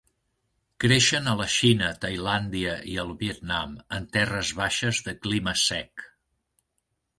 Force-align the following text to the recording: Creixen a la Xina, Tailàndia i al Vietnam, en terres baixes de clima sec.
Creixen 0.83 1.29
a 1.31 1.35
la 1.41 1.45
Xina, 1.55 1.89
Tailàndia 2.05 2.73
i 2.95 2.97
al 3.05 3.13
Vietnam, 3.21 3.77
en 3.99 4.09
terres 4.19 4.55
baixes 4.63 5.05
de 5.11 5.17
clima 5.29 5.57
sec. 5.69 6.09